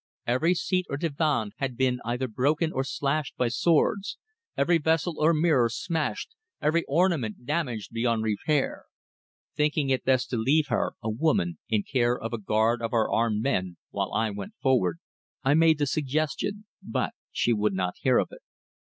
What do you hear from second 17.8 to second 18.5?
hear of it.